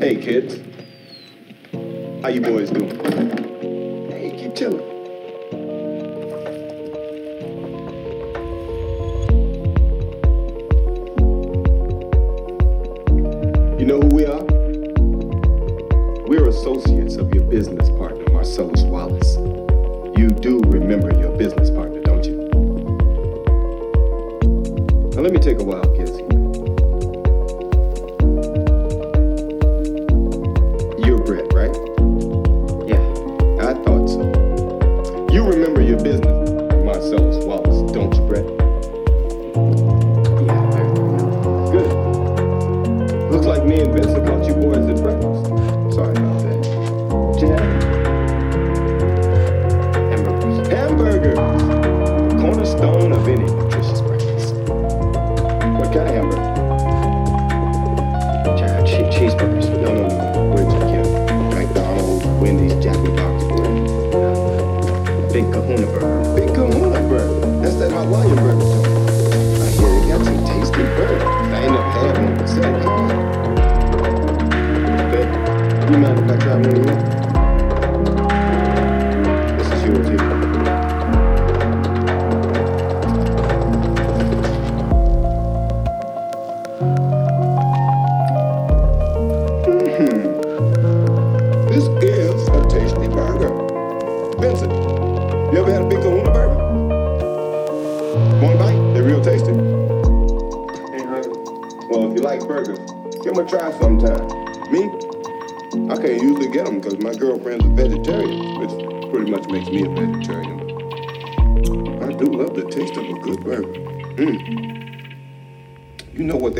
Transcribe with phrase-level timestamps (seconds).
[0.00, 0.58] Hey, kids.
[2.22, 3.19] How you boys doing?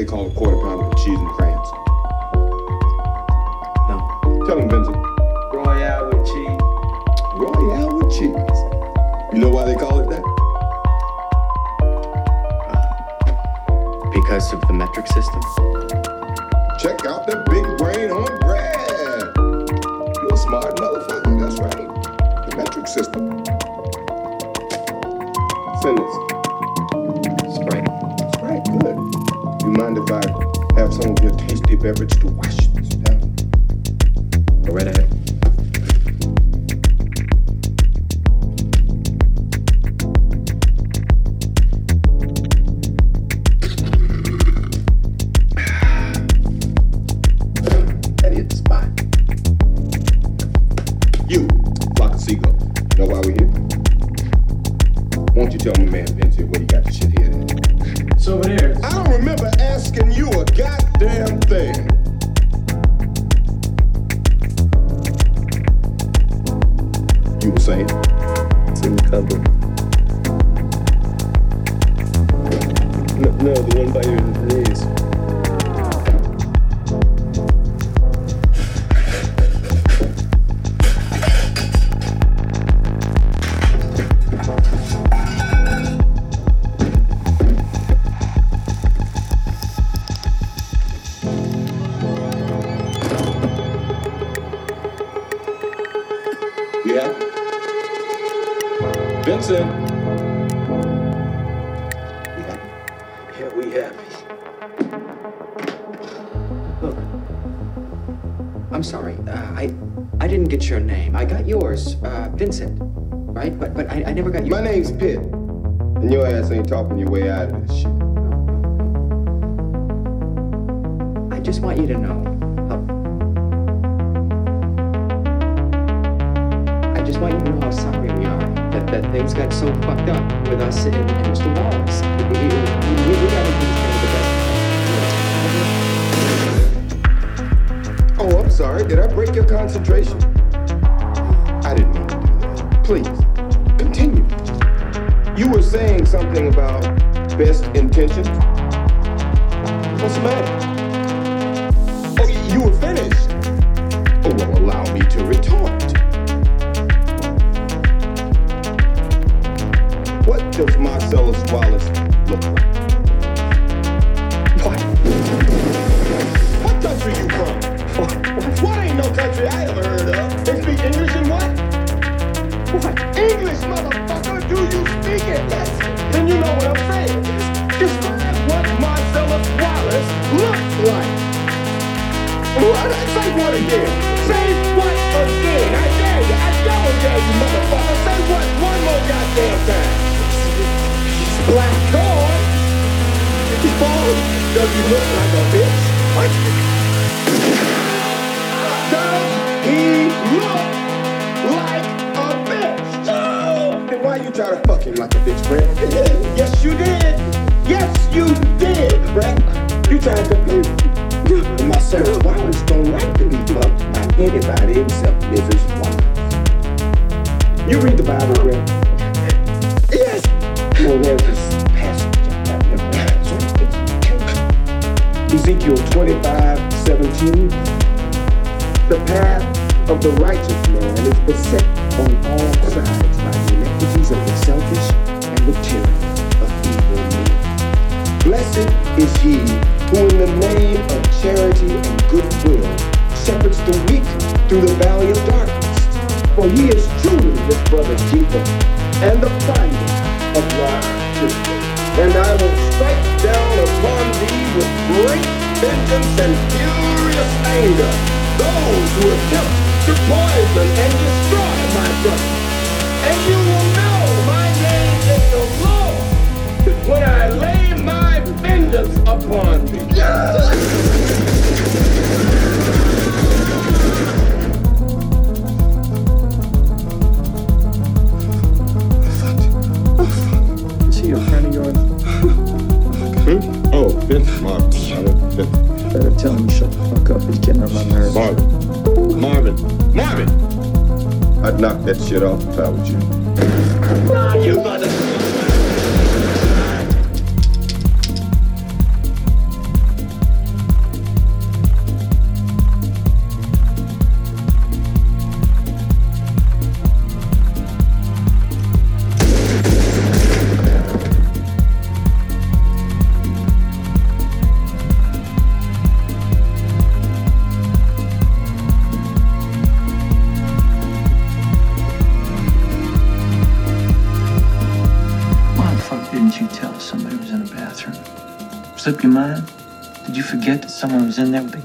[0.01, 0.50] they call a court.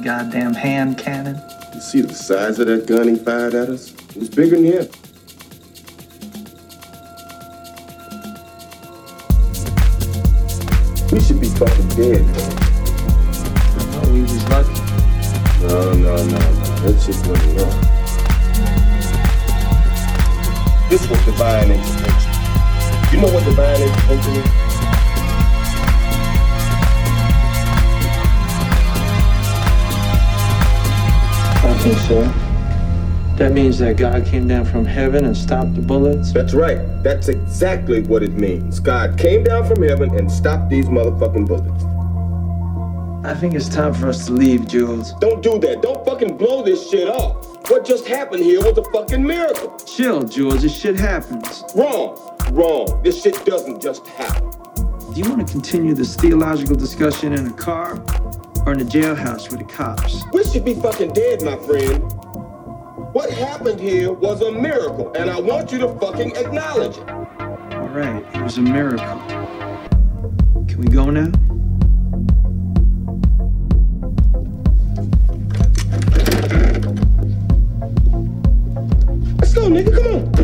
[0.06, 1.42] Goddamn hand cannon?
[1.74, 3.92] You see the size of that gun he fired at us?
[3.92, 4.88] It was bigger than him.
[11.12, 12.54] We should be fucking dead, man.
[13.98, 14.78] Oh, we was lucky.
[15.63, 16.40] No, no, no, no.
[16.86, 17.81] That shit wasn't wrong.
[20.88, 22.31] This was divine intervention.
[23.12, 24.65] You know what divine intervention is?
[31.86, 32.22] Think so.
[33.36, 36.32] That means that God came down from heaven and stopped the bullets?
[36.32, 36.80] That's right.
[37.04, 38.80] That's exactly what it means.
[38.80, 41.84] God came down from heaven and stopped these motherfucking bullets.
[43.24, 45.14] I think it's time for us to leave, Jules.
[45.20, 45.84] Don't do that.
[45.84, 47.70] Don't fucking blow this shit off.
[47.70, 49.78] What just happened here was a fucking miracle.
[49.80, 50.64] Chill, Jules.
[50.64, 51.64] This shit happens.
[51.76, 52.18] Wrong.
[52.52, 53.00] Wrong.
[53.04, 54.50] This shit doesn't just happen.
[55.14, 57.95] Do you want to continue this theological discussion in a car
[58.66, 60.24] or in a jailhouse with the cops?
[60.34, 62.02] We should be fucking dead, my friend.
[63.14, 67.10] What happened here was a miracle, and I want you to fucking acknowledge it.
[67.10, 69.06] All right, it was a miracle.
[70.68, 71.31] Can we go now?
[79.40, 79.94] Let's go, nigga.
[79.95, 80.34] Come on.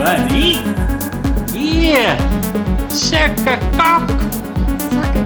[0.00, 0.54] Money?
[1.52, 2.16] Here,
[2.88, 4.08] suck a cock.
[4.80, 5.19] Suck a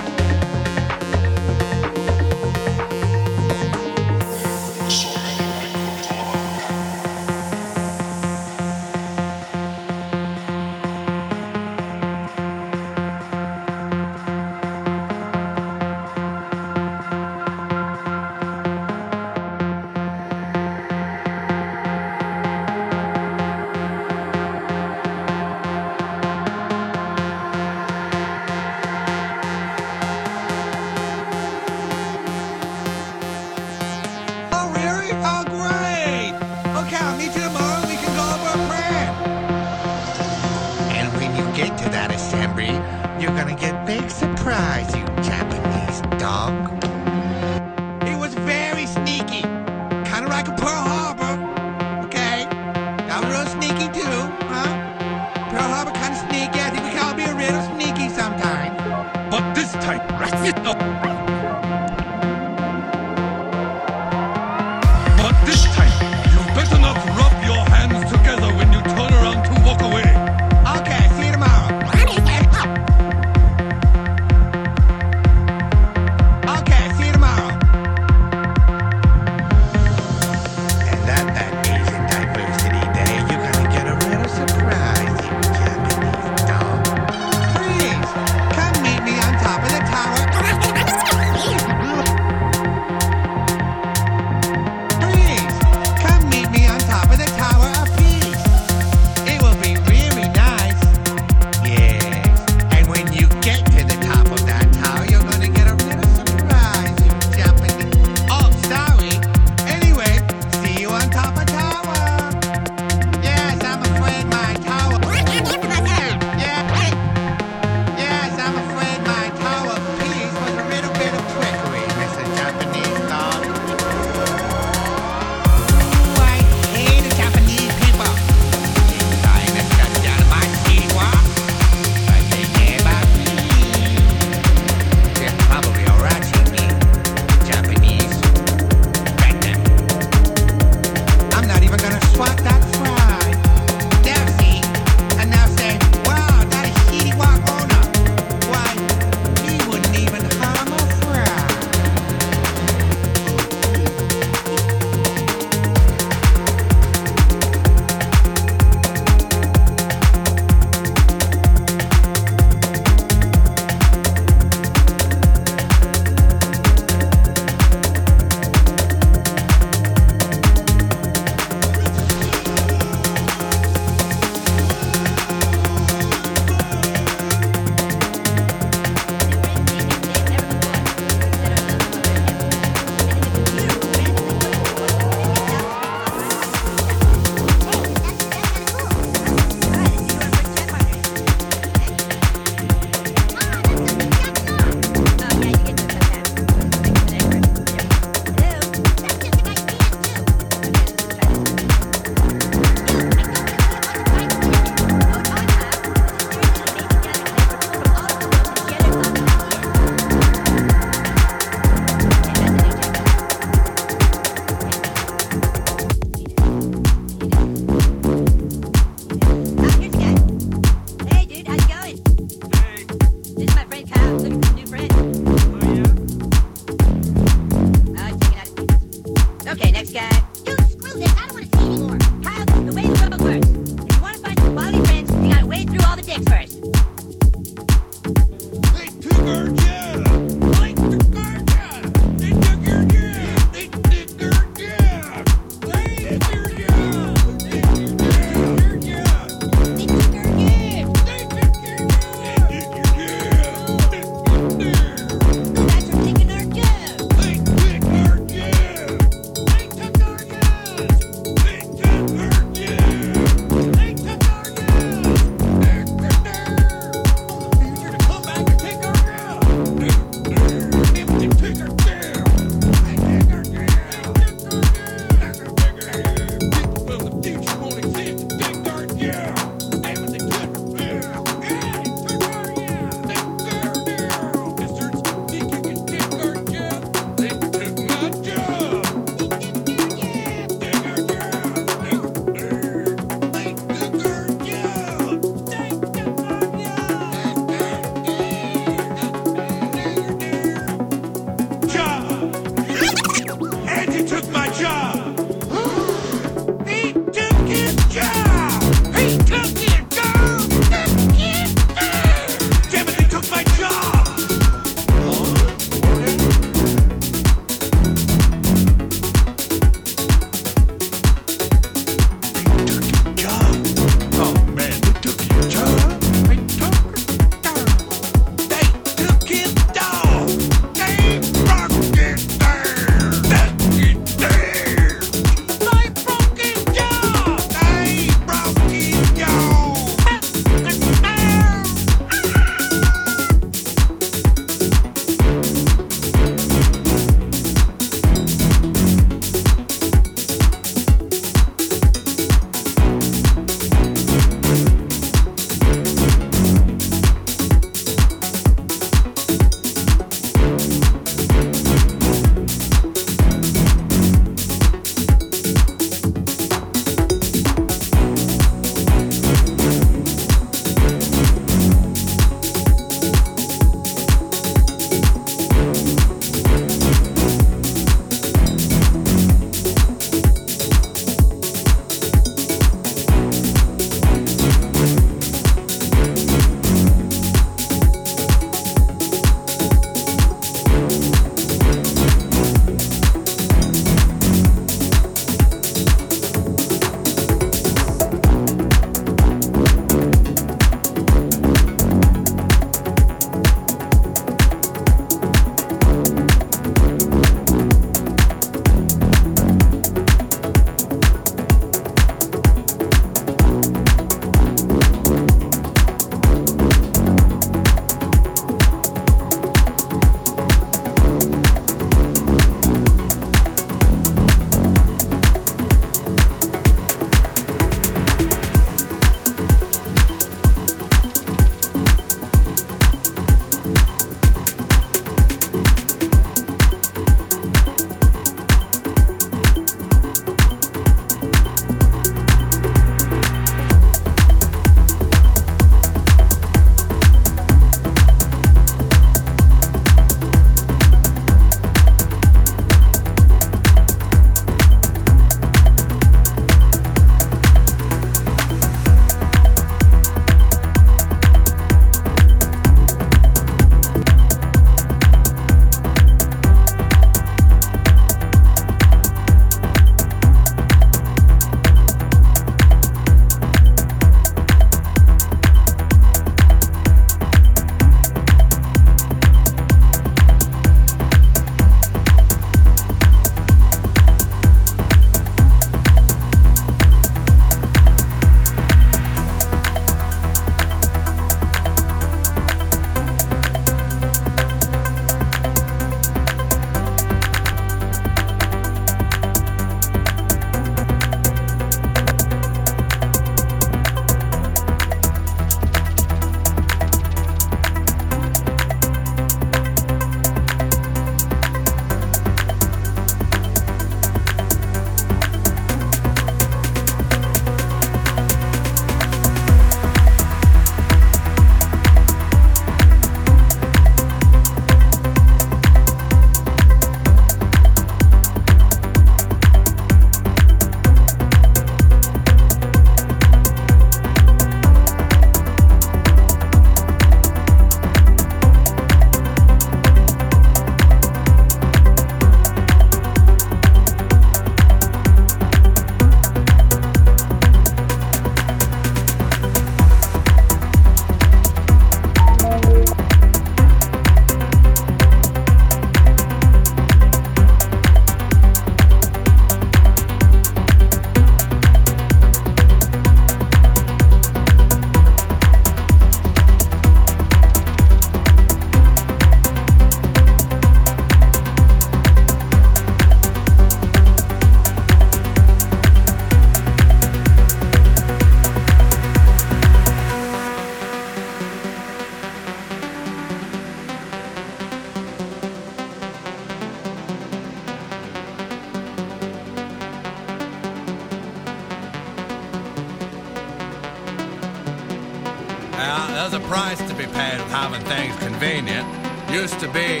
[596.48, 598.88] price to be paid with having things convenient.
[599.30, 600.00] Used to be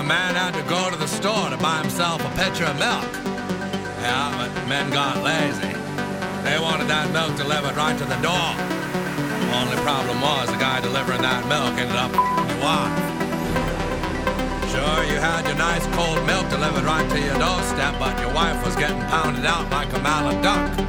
[0.00, 3.04] a man had to go to the store to buy himself a pitcher of milk.
[4.00, 5.76] Yeah, but men got lazy.
[6.40, 8.48] They wanted that milk delivered right to the door.
[9.60, 12.96] Only problem was the guy delivering that milk ended up your wife.
[14.72, 18.56] Sure, you had your nice cold milk delivered right to your doorstep, but your wife
[18.64, 20.83] was getting pounded out like a mallet duck.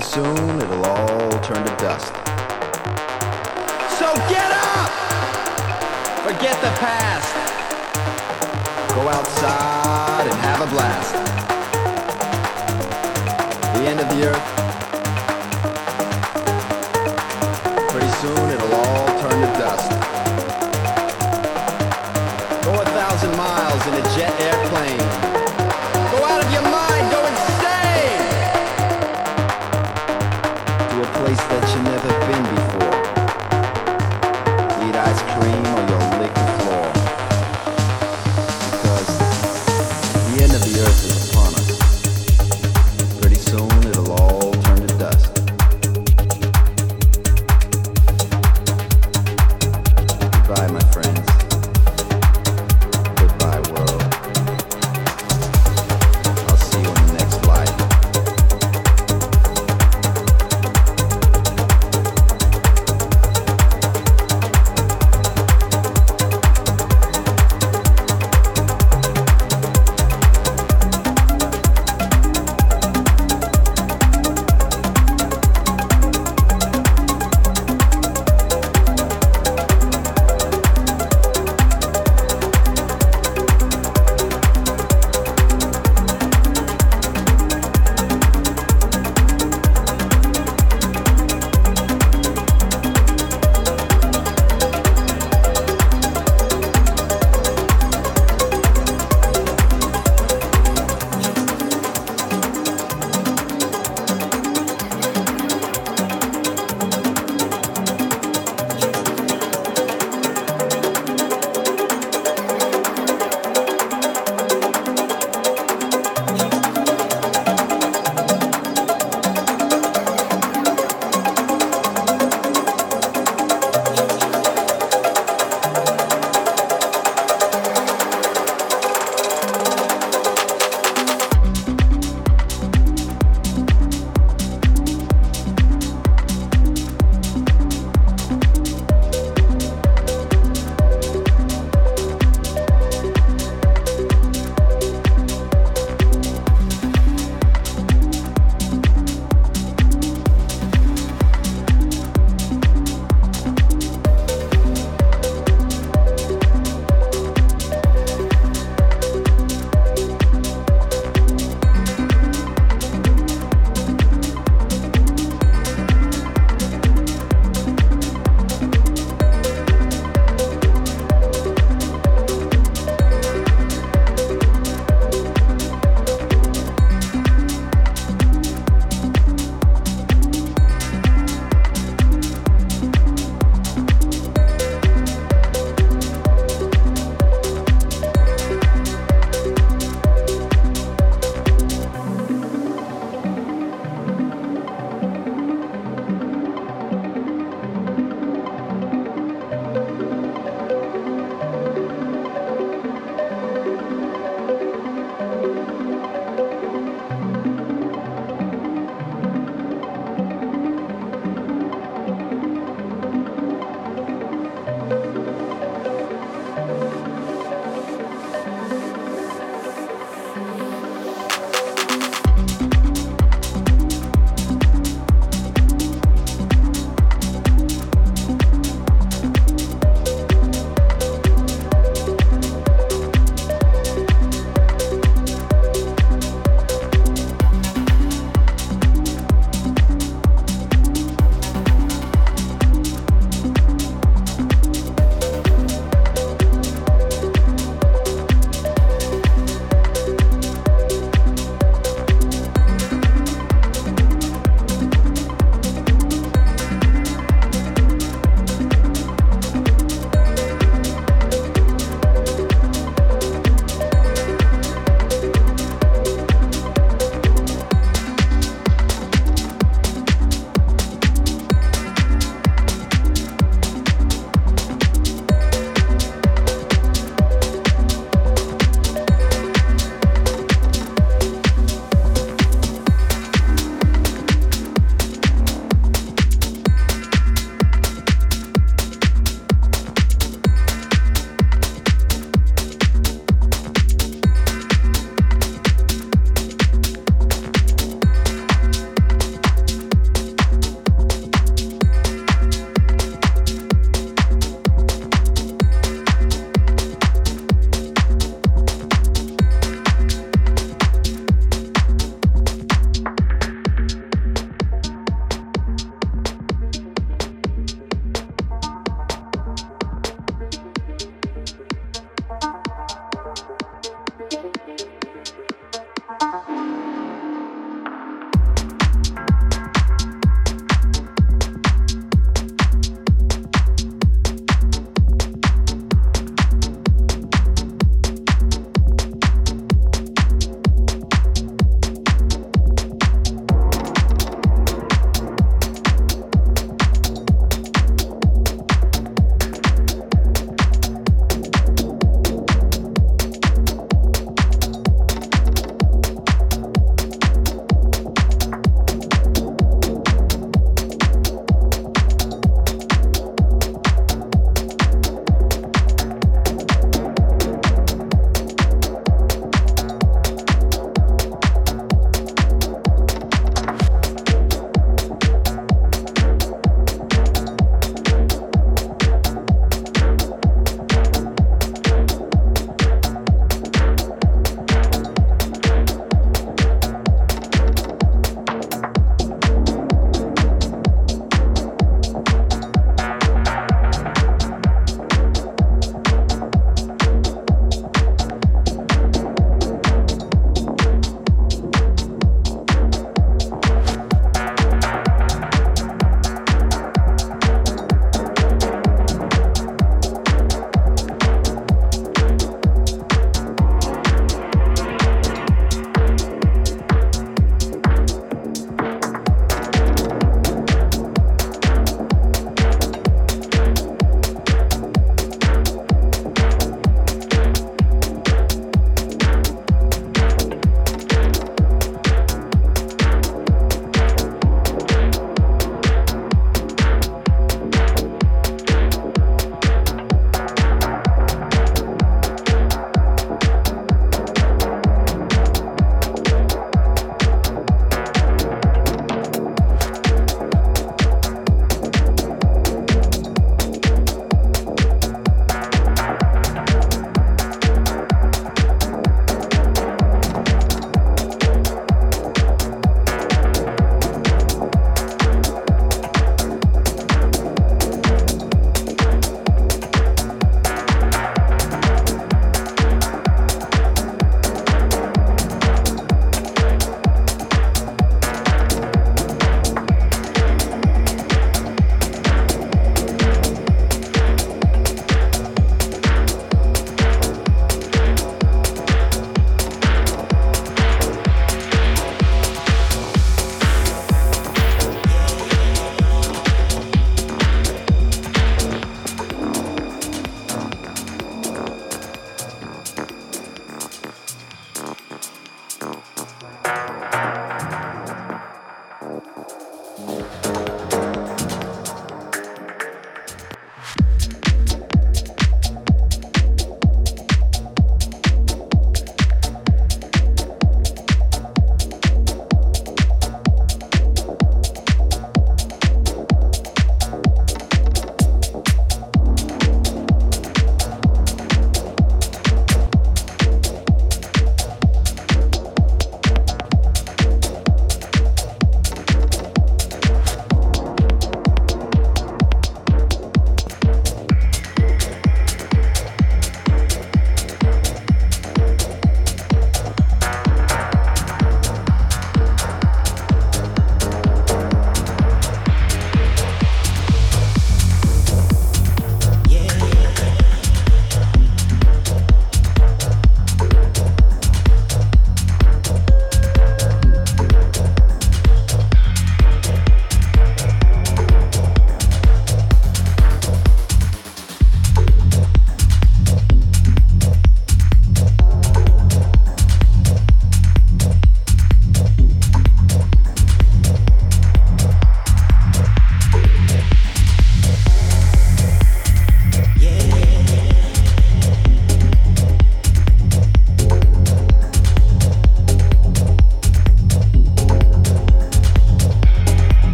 [0.00, 2.12] soon it'll all turn to dust.
[3.98, 4.90] So get up!
[6.24, 7.32] Forget the past.
[8.94, 11.14] Go outside and have a blast.
[13.74, 14.55] The end of the earth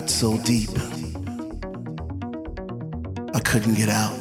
[0.00, 0.70] got so deep,
[3.34, 4.16] I couldn't get out.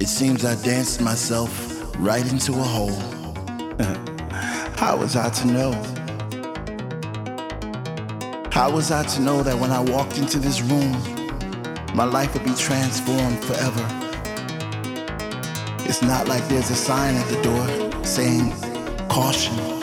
[0.00, 1.50] It seems I danced myself
[1.98, 3.00] right into a hole.
[4.78, 5.72] How was I to know?
[8.50, 10.92] How was I to know that when I walked into this room,
[11.94, 13.86] my life would be transformed forever?
[15.84, 18.54] It's not like there's a sign at the door saying,
[19.08, 19.79] caution.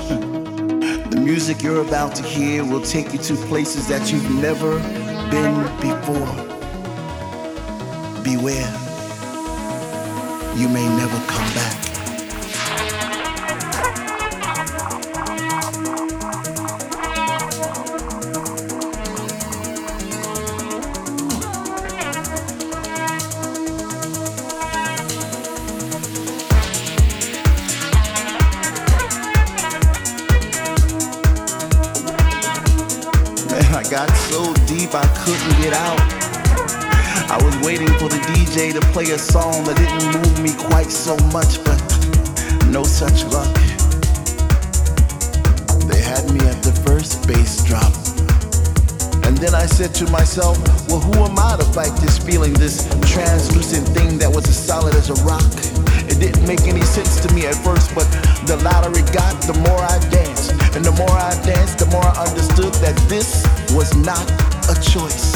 [1.28, 4.80] Music you're about to hear will take you to places that you've never
[5.30, 6.34] been before.
[8.24, 8.72] Beware,
[10.56, 11.97] you may never come back.
[38.58, 41.78] To play a song that didn't move me quite so much, but
[42.74, 43.54] no such luck.
[45.86, 47.94] They had me at the first bass drop.
[49.26, 50.58] And then I said to myself,
[50.90, 54.96] well, who am I to fight this feeling, this translucent thing that was as solid
[54.96, 55.46] as a rock?
[56.10, 58.10] It didn't make any sense to me at first, but
[58.46, 60.52] the louder it got, the more I danced.
[60.76, 64.26] And the more I danced, the more I understood that this was not
[64.70, 65.27] a choice.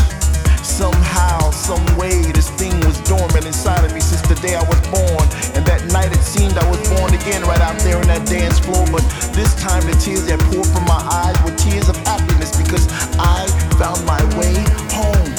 [1.71, 5.23] Some way, this thing was dormant inside of me since the day I was born.
[5.55, 8.59] And that night it seemed I was born again right out there on that dance
[8.59, 8.83] floor.
[8.91, 12.91] But this time the tears that poured from my eyes were tears of happiness because
[13.15, 13.47] I
[13.79, 14.51] found my way
[14.91, 15.31] home.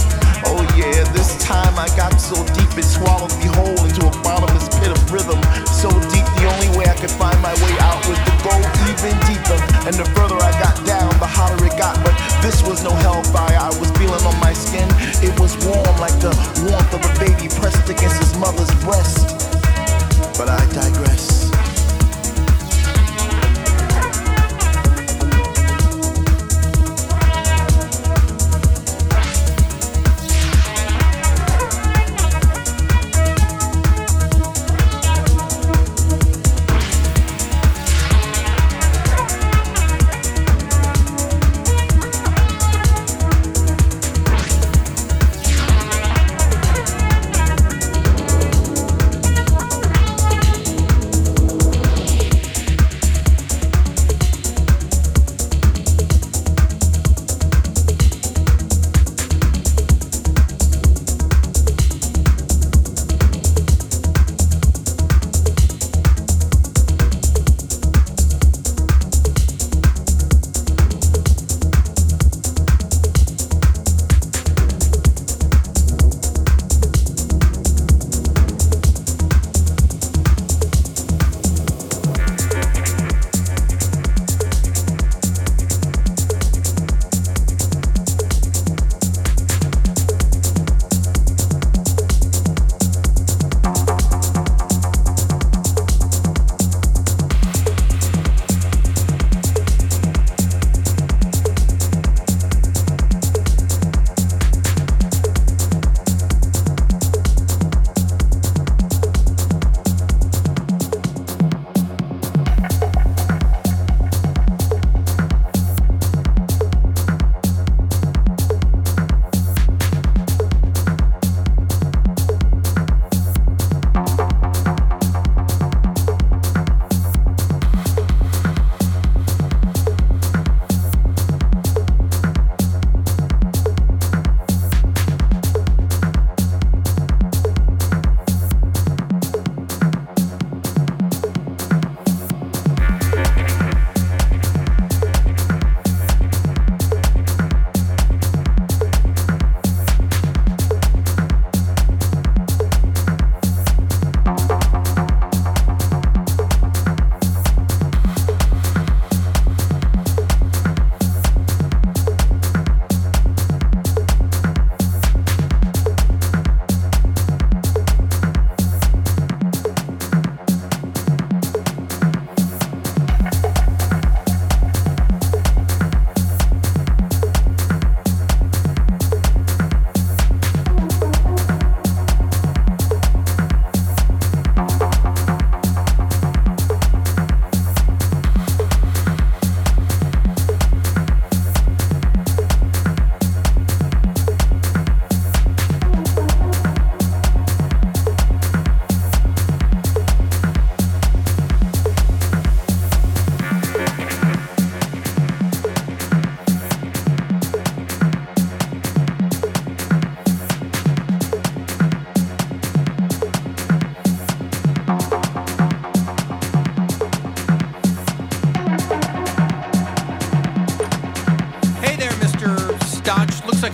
[0.48, 4.72] Oh yeah, this time I got so deep it swallowed me whole into a bottomless
[4.80, 5.36] pit of rhythm.
[5.68, 8.50] So deep, the only way I could find my way out was to go
[8.90, 9.58] even deeper.
[9.86, 11.94] And the further I got down, the hotter it got.
[12.02, 13.58] But this was no hellfire.
[13.58, 14.88] I was feeling on my skin.
[15.22, 16.34] It was warm like the
[16.66, 19.22] warmth of a baby pressed against his mother's breast.
[20.36, 21.41] But I digress.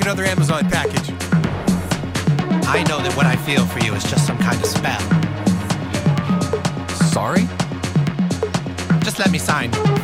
[0.09, 1.11] another Amazon package.
[2.67, 5.01] I know that what I feel for you is just some kind of spell.
[7.11, 7.43] Sorry?
[9.05, 9.98] Just let me sign.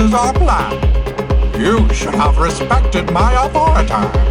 [0.00, 0.72] is our plan.
[1.60, 4.29] You should have respected my authority.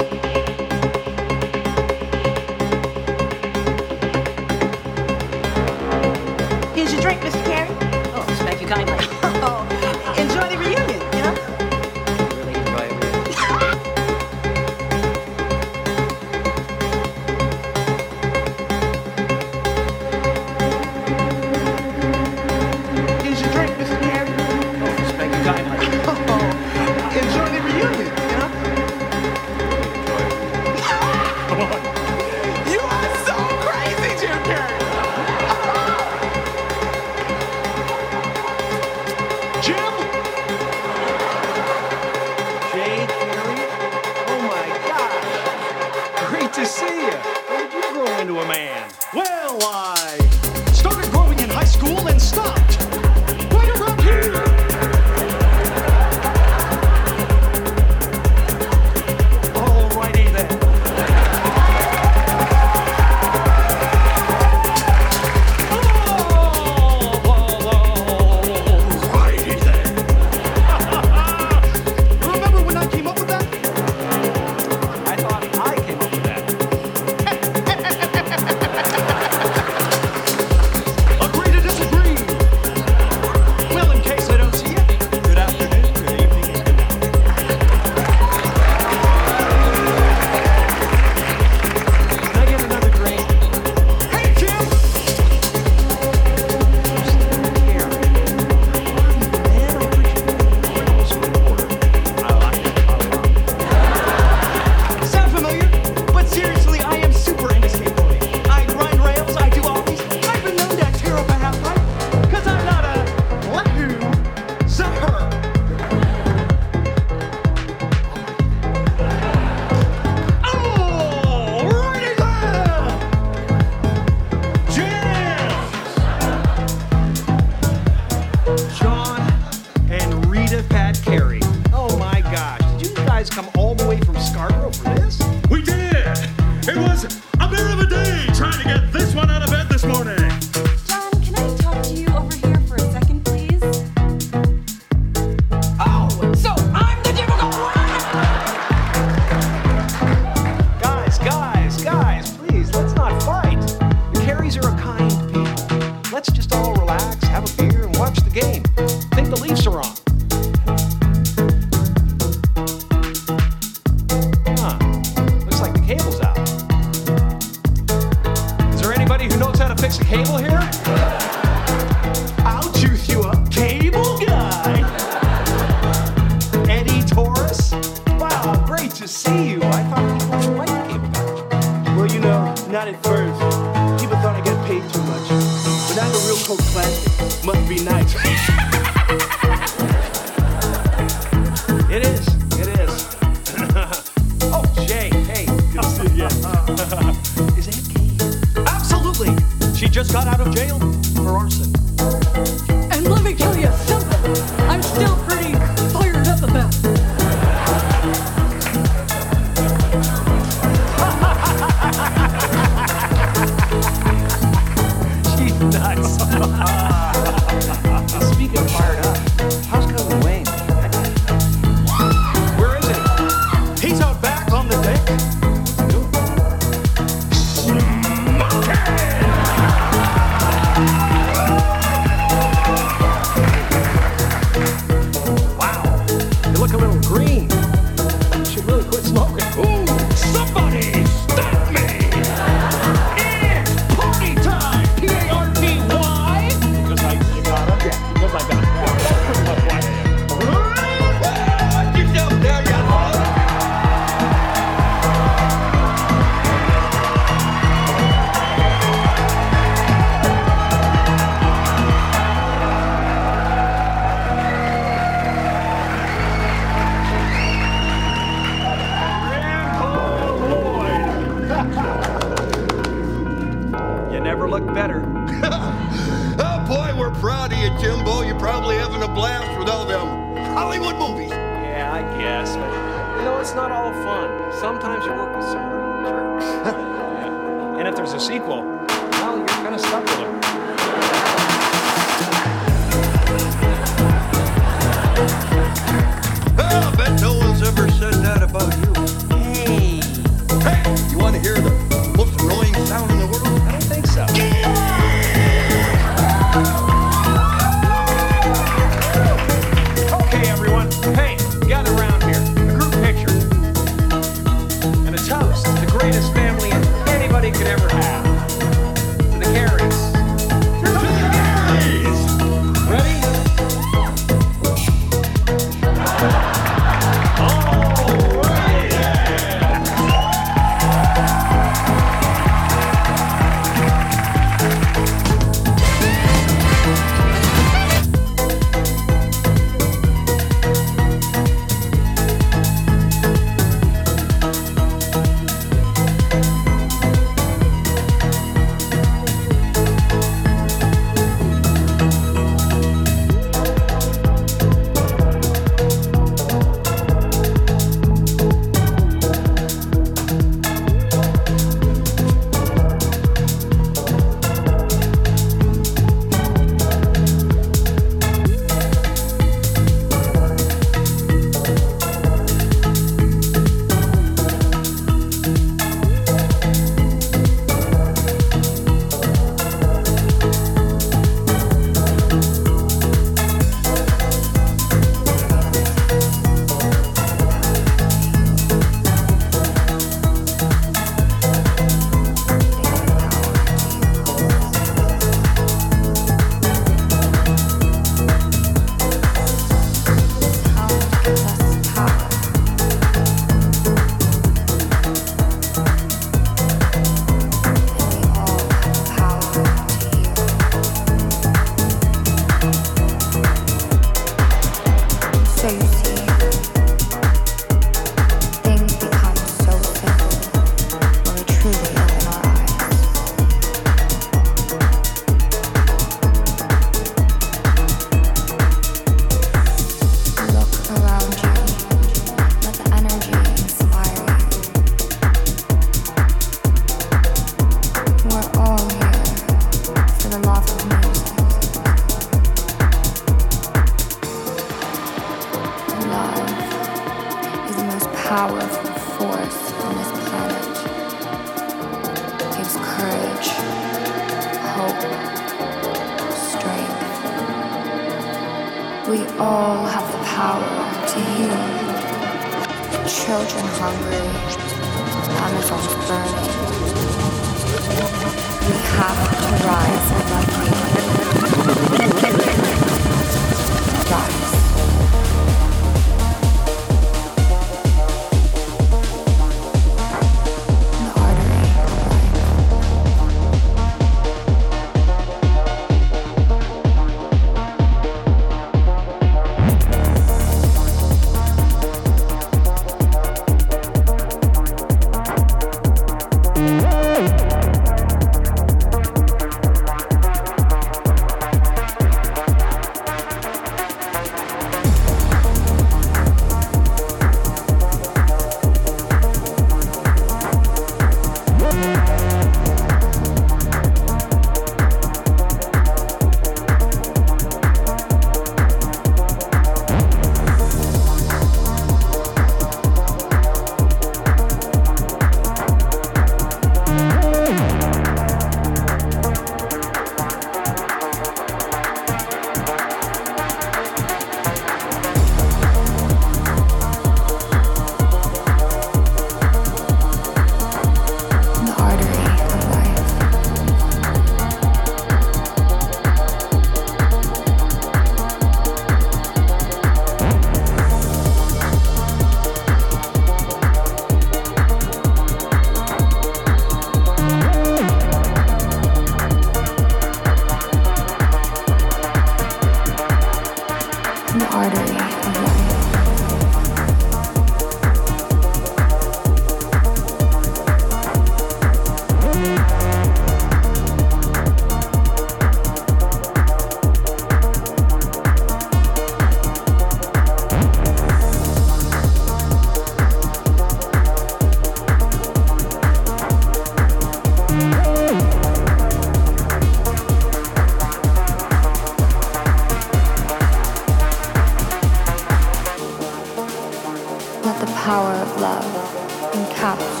[599.71, 600.00] 밥.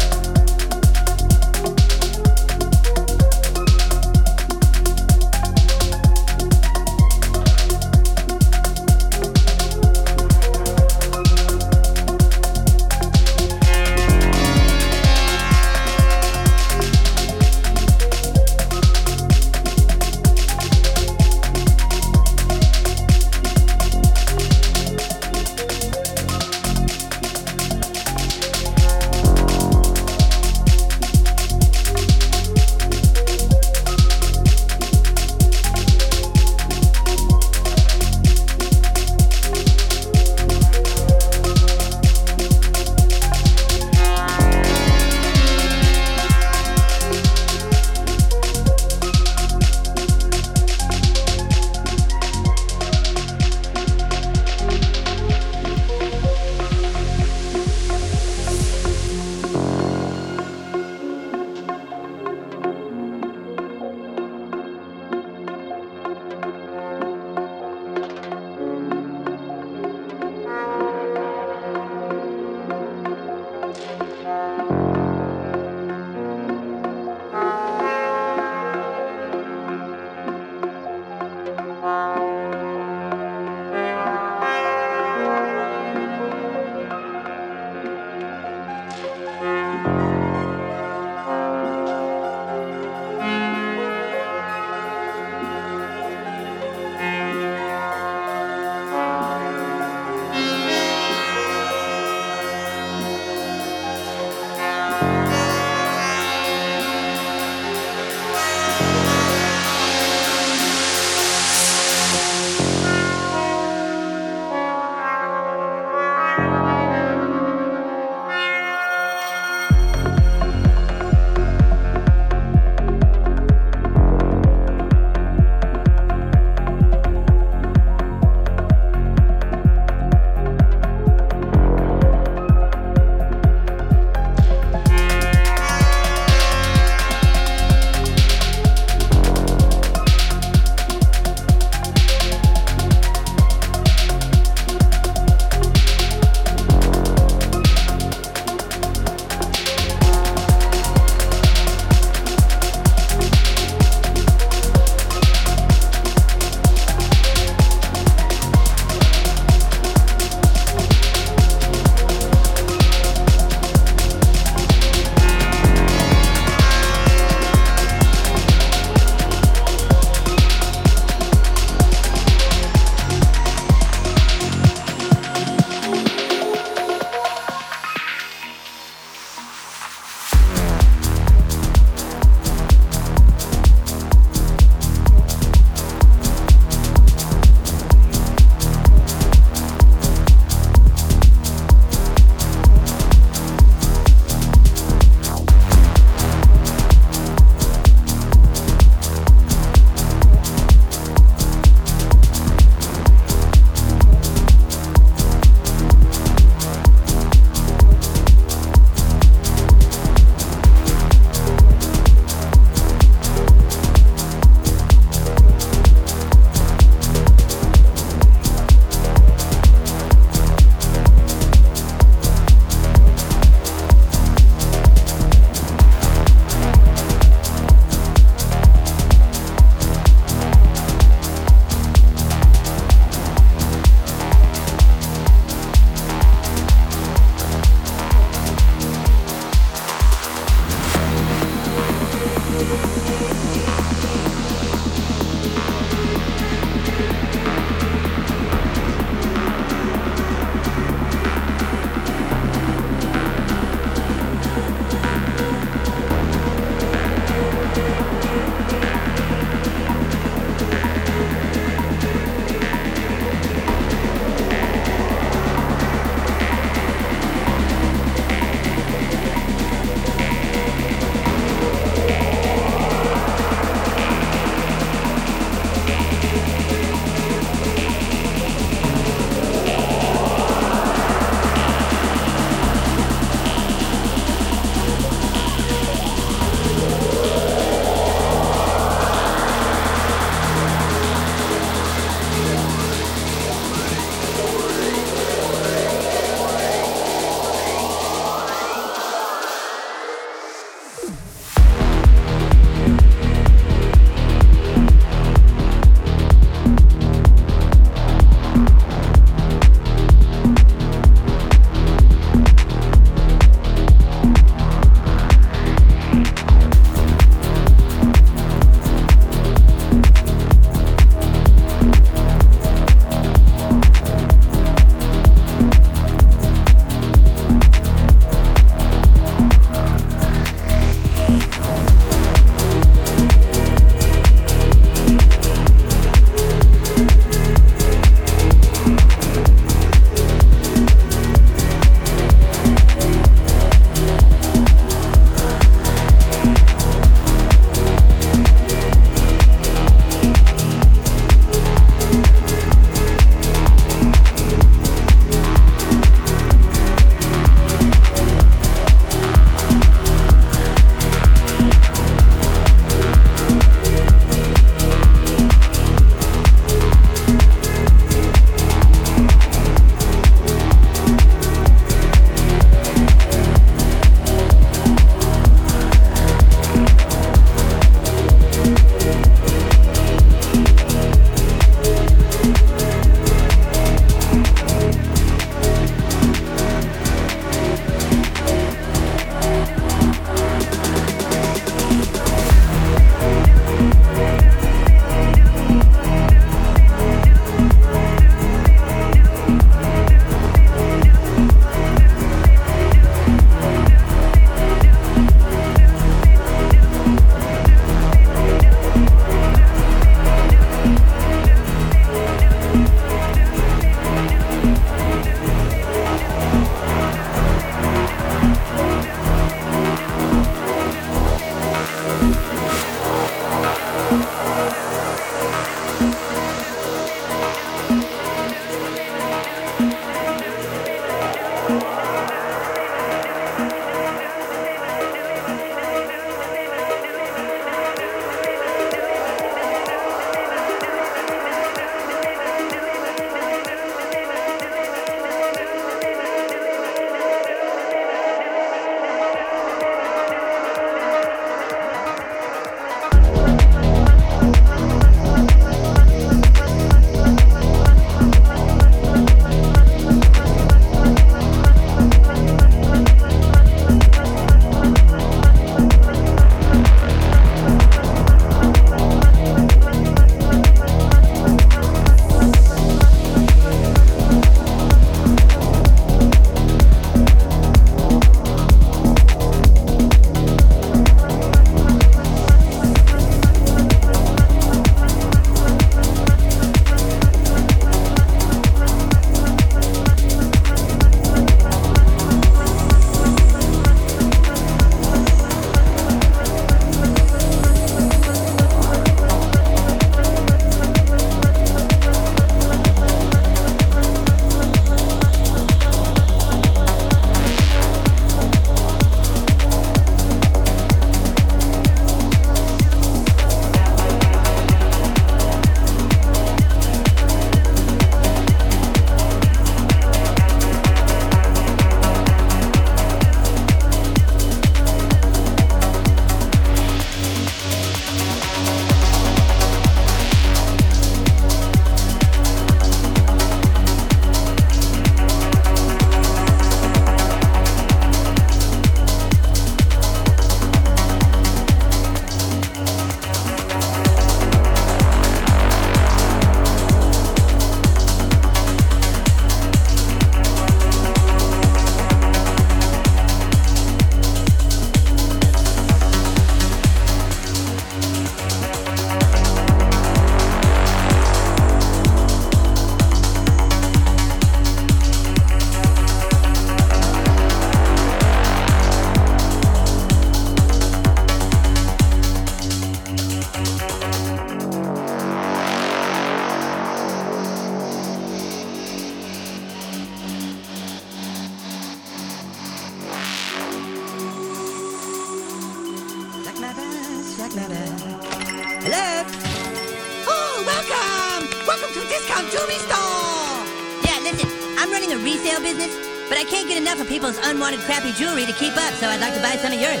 [598.12, 600.00] Jewelry to keep up, so I'd like to buy some of yours.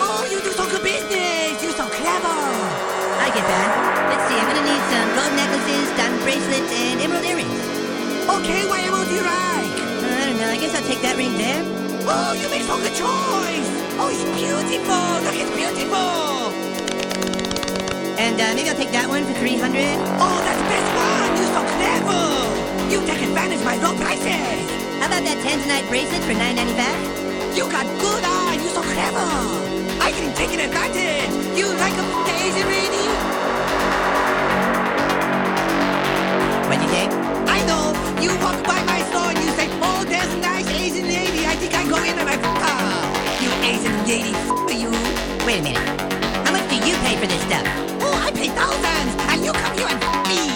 [0.00, 1.62] Oh, you do so good business!
[1.62, 2.38] You're so clever!
[3.18, 3.70] I get that.
[4.12, 7.62] Let's see, I'm gonna need some gold necklaces, diamond bracelets, and emerald earrings.
[8.28, 9.72] Okay, what emerald do you like?
[9.72, 11.62] I don't know, I guess I'll take that ring there.
[12.04, 13.68] Oh, you make so good choice!
[13.96, 15.04] Oh, it's beautiful!
[15.24, 16.52] Look, it's beautiful!
[18.20, 19.62] And uh, maybe I'll take that one for 300
[20.20, 21.30] Oh, that's the best one!
[21.38, 22.24] You're so clever!
[22.92, 24.68] You take advantage of my low prices!
[25.00, 27.17] How about that Tanzanite bracelet for 9.95?
[27.58, 28.54] You got good eye!
[28.62, 29.26] You're so clever!
[29.98, 31.58] I can take an advantage!
[31.58, 32.06] You like a
[32.38, 33.02] Asian lady?
[36.70, 37.10] What you think?
[37.50, 37.98] I know!
[38.22, 41.50] You walk by my store and you say, Oh, there's a nice Asian lady!
[41.50, 42.78] I think I go in and I f her!
[43.42, 44.94] You Asian lady, f you!
[45.42, 45.82] Wait a minute.
[46.46, 47.66] How much do you pay for this stuff?
[48.06, 50.46] Oh, I pay thousands, and you come here and f me.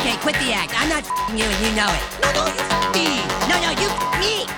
[0.00, 0.72] Okay, quit the act.
[0.80, 2.04] I'm not f you, and you know it.
[2.24, 3.20] No, no, you f me.
[3.52, 4.48] No, no, you f me.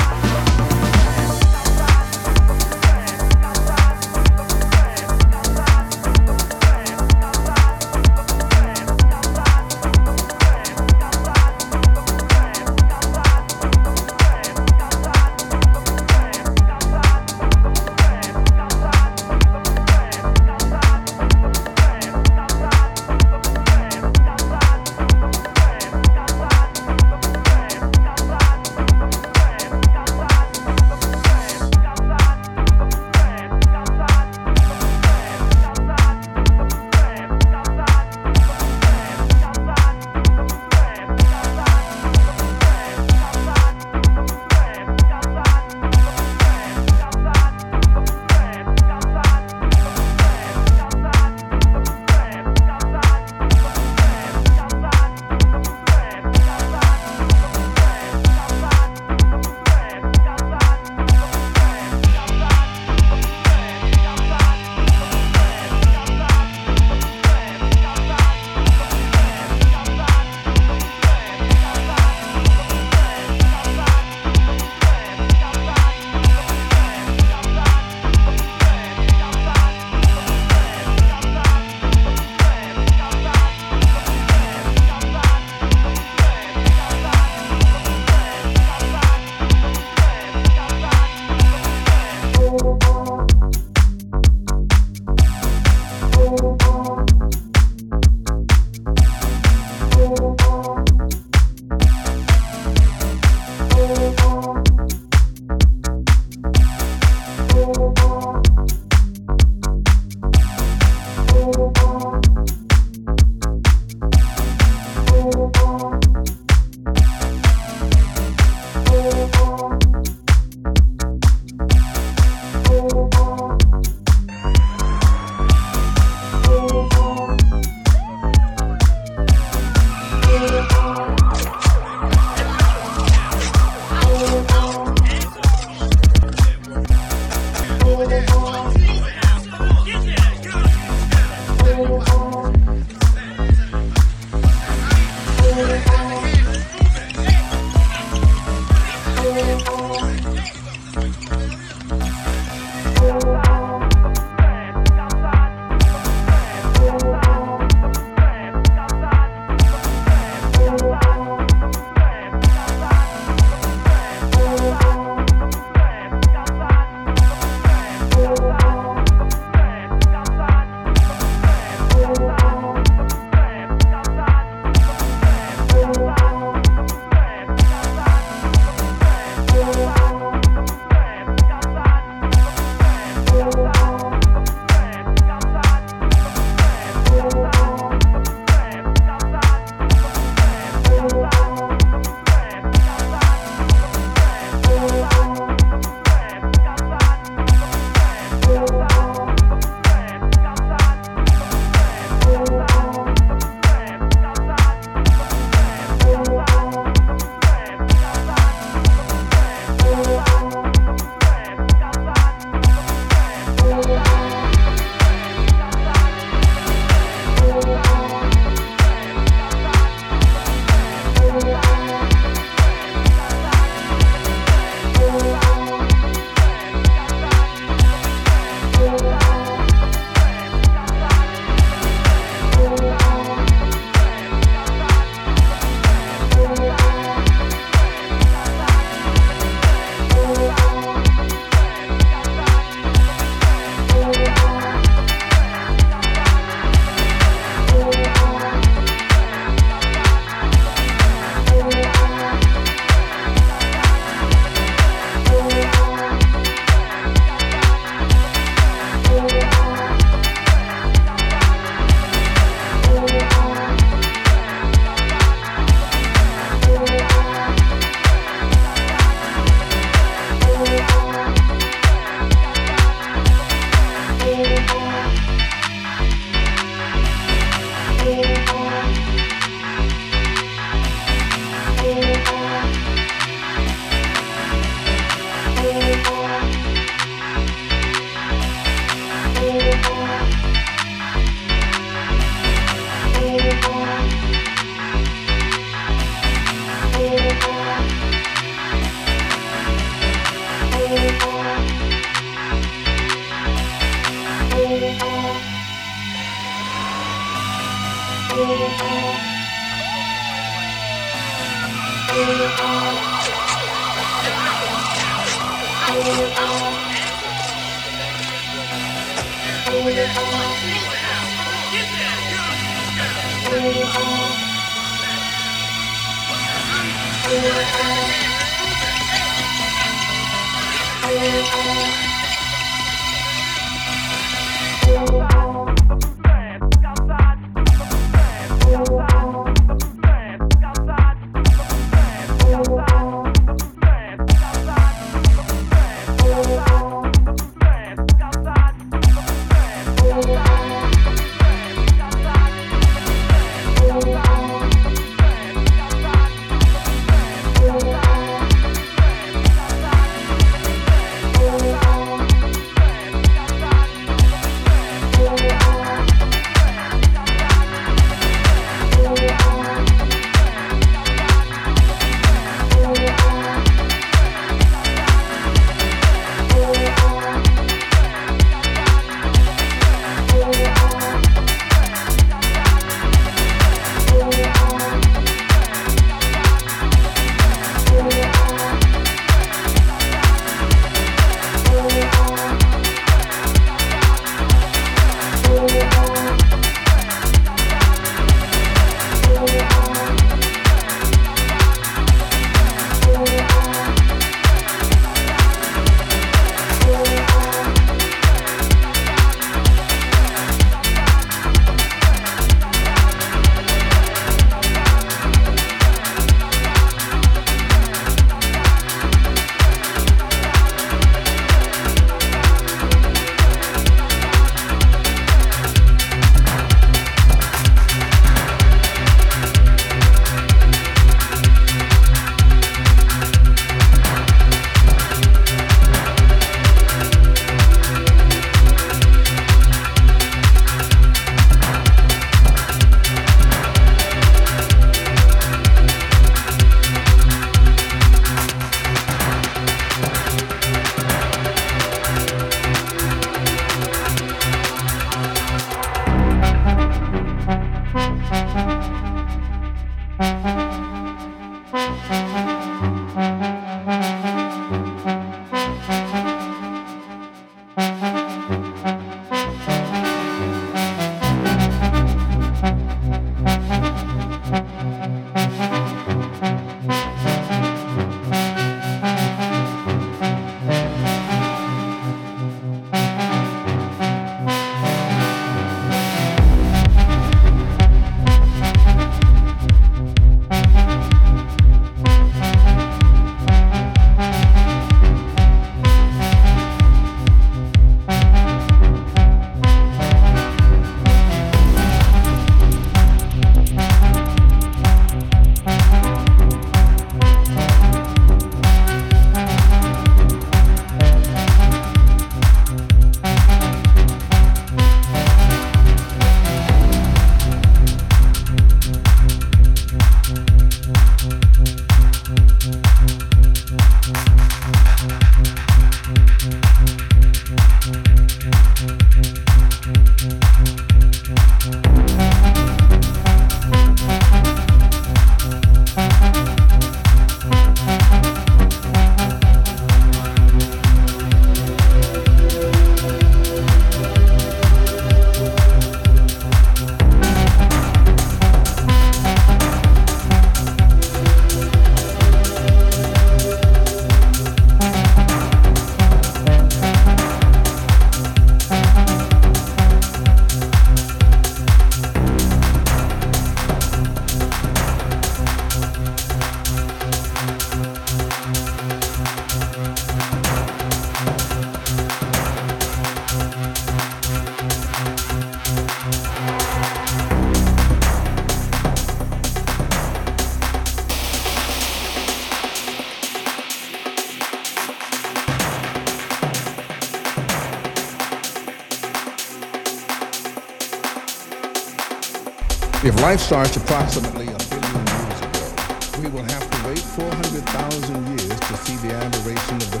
[593.21, 598.77] Life starts approximately a billion years ago, we will have to wait 400,000 years to
[598.77, 600.00] see the aberration of the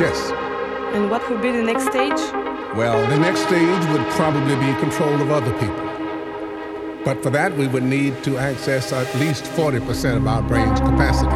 [0.00, 0.32] Yes.
[0.94, 2.18] And what would be the next stage?
[2.74, 5.84] Well, the next stage would probably be control of other people.
[7.04, 11.30] But for that, we would need to access at least 40% of our brain's capacity.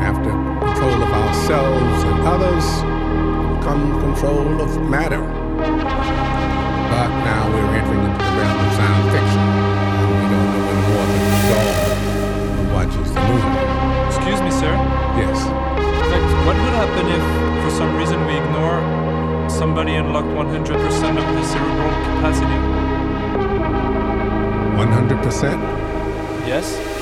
[0.00, 2.64] After control of ourselves and others,
[3.62, 5.20] come control of matter.
[5.20, 9.44] But now we're entering into the realm of science fiction,
[10.00, 11.76] and we don't know any more than the dog
[12.56, 13.52] who watches the movie.
[14.08, 14.72] Excuse me, sir?
[15.20, 15.73] Yes.
[16.44, 18.80] What would happen if, for some reason, we ignore
[19.48, 20.76] somebody unlocked 100%
[21.16, 22.58] of the cerebral capacity?
[24.76, 26.46] 100%?
[26.46, 26.93] Yes.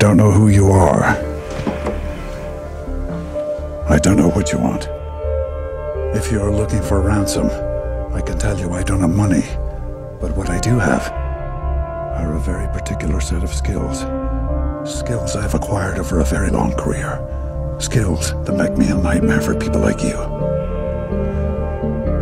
[0.00, 1.04] Don't know who you are.
[3.86, 4.88] I don't know what you want.
[6.16, 7.48] If you're looking for ransom,
[8.14, 9.44] I can tell you I don't have money.
[10.18, 13.98] But what I do have are a very particular set of skills.
[14.90, 17.20] Skills I've acquired over a very long career.
[17.78, 20.16] Skills that make me a nightmare for people like you.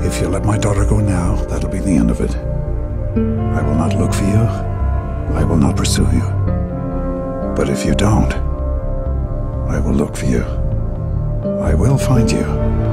[0.04, 2.34] If you let my daughter go now, that'll be the end of it.
[2.34, 4.42] I will not look for you.
[5.38, 6.37] I will not pursue you.
[7.58, 8.32] But if you don't,
[9.68, 10.44] I will look for you.
[11.60, 12.87] I will find you.